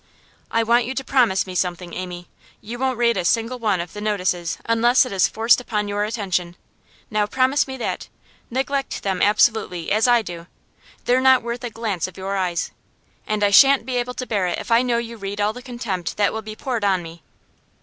'I 0.49 0.63
want 0.63 0.85
you 0.85 0.95
to 0.95 1.03
promise 1.03 1.45
me 1.45 1.53
something, 1.53 1.93
Amy. 1.93 2.27
You 2.59 2.79
won't 2.79 2.97
read 2.97 3.17
a 3.17 3.23
single 3.23 3.59
one 3.59 3.79
of 3.79 3.93
the 3.93 4.01
notices 4.01 4.57
unless 4.65 5.05
it 5.05 5.11
is 5.11 5.27
forced 5.27 5.61
upon 5.61 5.87
your 5.87 6.05
attention. 6.05 6.55
Now, 7.11 7.27
promise 7.27 7.67
me 7.67 7.77
that. 7.77 8.07
Neglect 8.49 9.03
them 9.03 9.21
absolutely, 9.21 9.91
as 9.91 10.07
I 10.07 10.23
do. 10.23 10.47
They're 11.05 11.21
not 11.21 11.43
worth 11.43 11.63
a 11.63 11.69
glance 11.69 12.07
of 12.07 12.17
your 12.17 12.35
eyes. 12.35 12.71
And 13.27 13.43
I 13.43 13.51
shan't 13.51 13.85
be 13.85 13.97
able 13.97 14.15
to 14.15 14.25
bear 14.25 14.47
it 14.47 14.57
if 14.57 14.71
I 14.71 14.81
know 14.81 14.97
you 14.97 15.17
read 15.17 15.39
all 15.39 15.53
the 15.53 15.61
contempt 15.61 16.17
that 16.17 16.33
will 16.33 16.41
be 16.41 16.55
poured 16.55 16.83
on 16.83 17.03
me. 17.03 17.21